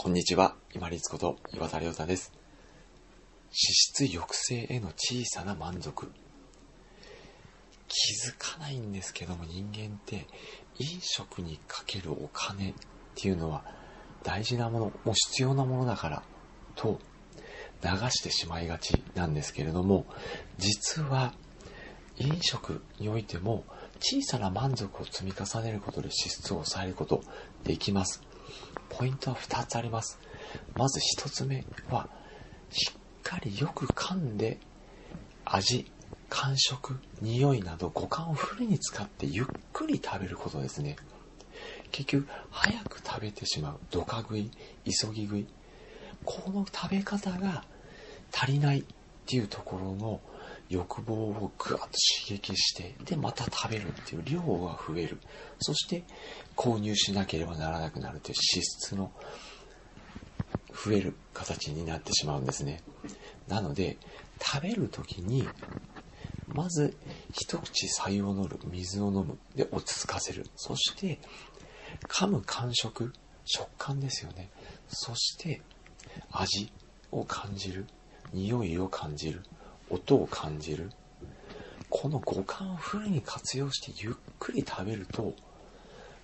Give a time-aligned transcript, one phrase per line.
[0.00, 2.32] こんにちは、今立こと岩田亮太です。
[3.46, 6.12] 脂質抑制への小さな満足。
[7.88, 10.28] 気づかないんですけども人間って
[10.78, 12.74] 飲食にかけるお金っ
[13.16, 13.64] ていうのは
[14.22, 16.22] 大事なもの、もう必要なものだから
[16.76, 17.00] と
[17.82, 20.06] 流してしまいがちなんですけれども、
[20.58, 21.34] 実は
[22.18, 23.64] 飲食においても
[23.98, 27.24] 小さな満足を積み重ねることで脂質を抑えること
[27.64, 28.22] できます。
[28.88, 30.18] ポイントは2つあります。
[30.76, 32.08] まず1つ目は、
[32.70, 34.58] しっかりよく噛んで
[35.44, 35.90] 味、
[36.28, 40.96] 感触、匂いなど五感をフルに使ってゆっくり食べることですね。
[41.90, 44.50] 結局、早く食べてしまう、ドカ食い、
[44.84, 45.46] 急ぎ食い。
[46.24, 47.64] この食べ方が
[48.32, 48.84] 足りないっ
[49.26, 50.20] ていうところの
[50.68, 51.88] 欲望をぐわっと
[52.26, 55.18] 刺激して、で、また食べるっていう量が増える。
[55.58, 56.04] そして、
[56.56, 59.12] 購入しなければならなくなるという脂質の
[60.72, 62.82] 増える形になってしまうんですね。
[63.46, 63.96] なので、
[64.40, 65.52] 食べるときに、
[66.46, 66.96] まず、
[67.32, 70.46] 一口菜を飲む、水を飲む、で、落ち着かせる。
[70.56, 71.18] そして、
[72.08, 73.12] 噛む感触、
[73.44, 74.50] 食感ですよね。
[74.88, 75.62] そして、
[76.30, 76.70] 味
[77.10, 77.86] を感じる。
[78.32, 79.42] 匂いを感じる。
[79.90, 80.90] 音を感じる。
[81.90, 85.34] この五感をフルに活用してゆっくり食べると、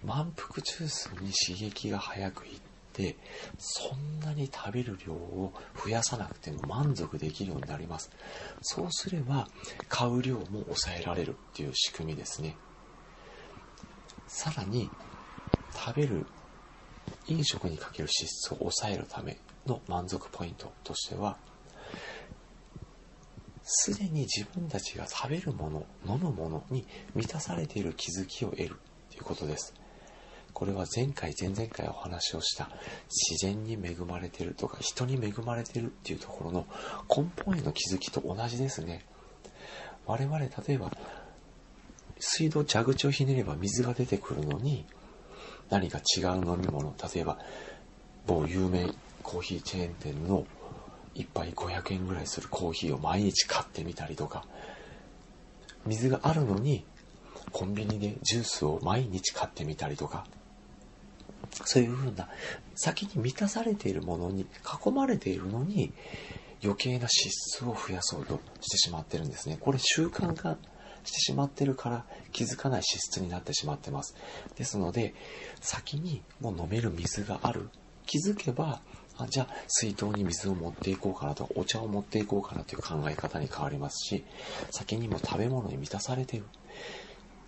[0.04, 2.60] 満腹中枢に刺激が早くいっ
[2.92, 3.16] て、
[3.58, 8.10] そんなに食べる量を増やさなくても満足できるようになります。
[8.60, 9.48] そうすれば、
[9.88, 12.56] 買う量も抑えられるっていう仕組みですね。
[14.26, 14.90] さらに、
[15.74, 16.26] 食べる
[17.26, 21.38] 飲食にかける脂質を抑えるための満足ポイントとしては、
[23.64, 28.76] すでに自分たちが食べるもの、飲むものに満たされている気づきを得る
[29.10, 29.74] ということです。
[30.52, 32.70] これは前回、前々回お話をした
[33.08, 36.66] 自然に恵まれているとか人に恵まれているっていうところの
[37.08, 39.04] 根本への気づきと同じですね。
[40.06, 40.92] 我々、例えば、
[42.18, 44.84] 水道蛇口をひねれば水が出てくるのに、
[45.70, 47.38] 何か違う飲み物、例えば、
[48.26, 48.92] 某有名
[49.22, 50.46] コーヒーチェーン店の
[51.14, 54.44] 1杯500円ぐらいするコーヒーを毎日買ってみたりとか、
[55.86, 56.84] 水があるのに、
[57.52, 60.26] コンビニでジュースを毎日買ってみたりとか、
[61.64, 62.28] そういうふうな、
[62.74, 64.46] 先に満たされているものに
[64.84, 65.92] 囲まれているのに、
[66.62, 69.58] 余計な脂質を増やそうとしてしまってるんですね。
[69.60, 70.56] これ習慣化
[71.04, 74.16] してしまってるから気づかない脂質になってしまってます。
[74.56, 75.14] ですので、
[75.60, 77.68] 先にもう飲める水がある。
[78.06, 78.82] 気づけば、
[79.16, 84.24] あじゃあ水筒に水を持っていこうかなとか、お茶を持っていこうかなという考え方に変わりますし、
[84.70, 86.46] 先にも食べ物に満たされている。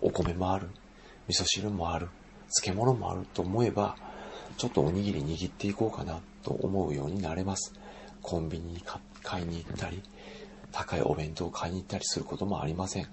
[0.01, 0.69] お米もある。
[1.27, 2.09] 味噌汁もある。
[2.61, 3.97] 漬物もあると思えば、
[4.57, 7.73] ちょっとおにぎり握っていこうかなと思うようになれます。
[8.21, 8.83] コンビニに
[9.21, 10.01] 買いに行ったり、
[10.71, 13.07] 高いお弁当を買いに行ったりすることもありません。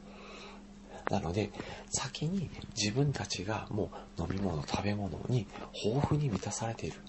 [1.10, 1.50] なので、
[1.90, 5.46] 先に自分たちがもう飲み物、食べ物に
[5.84, 7.00] 豊富に満たされている。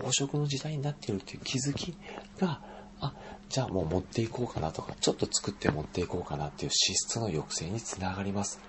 [0.00, 1.96] 飽食の時代になっているという気づき
[2.38, 2.62] が、
[3.00, 3.14] あ、
[3.48, 8.60] じゃあもう持っていこうかなとか、ちょっと作って持っていこうかなっていう脂質の抑制につながります。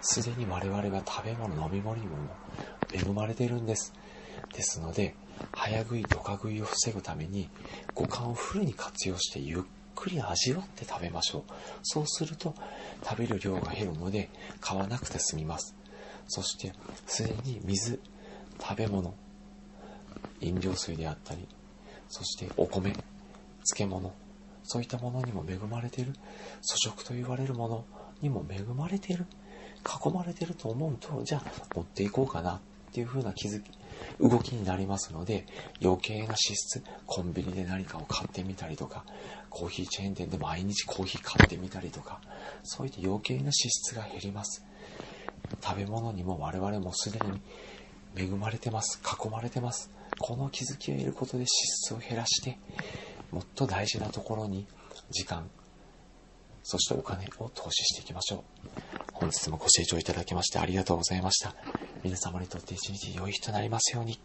[0.00, 2.36] すでに我々は食べ物、飲み物にも
[2.92, 3.94] 恵まれているんです。
[4.52, 5.16] ですので、
[5.54, 7.48] 早食い、ドカ食いを防ぐために、
[7.94, 9.60] 五感をフルに活用してゆっ
[9.94, 11.52] くり味わって食べましょう。
[11.82, 12.54] そうすると、
[13.02, 14.30] 食べる量が減るので、
[14.60, 15.74] 買わなくて済みます。
[16.28, 16.72] そして、
[17.06, 18.00] すでに水、
[18.60, 19.14] 食べ物、
[20.40, 21.48] 飲料水であったり、
[22.08, 22.96] そしてお米、
[23.64, 24.14] 漬物、
[24.64, 26.12] そういったものにも恵まれている。
[26.62, 27.84] 粗食と言われるもの
[28.20, 29.26] にも恵まれている。
[29.84, 32.60] 囲まれていると思うと、じゃあ持っていこうかなっ
[32.92, 33.70] ていう風な気づき、
[34.20, 35.46] 動きになりますので、
[35.82, 39.04] 余計な脂質、コンビニで何かを買ってみたりとか、
[39.50, 42.20] コーヒーチェーン店で毎日コーヒー買ってみたりとか、
[42.62, 44.64] そういった余計な脂質が減ります。
[45.62, 47.40] 食べ物にも我々もすでに
[48.16, 49.00] 恵まれてます。
[49.02, 49.90] 囲まれてます。
[50.18, 51.52] この気づきを得ることで支
[51.88, 52.58] 出を減らして、
[53.30, 54.66] もっと大事なところに
[55.10, 55.50] 時間、
[56.62, 58.68] そしてお金を投資していきましょう。
[59.12, 61.54] 本日もご清聴いただきましてありがとうございました。
[62.02, 64.20] 皆様にとって一日良い日となりますように。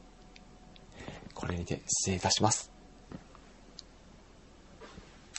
[1.33, 2.78] これにて失礼いたします。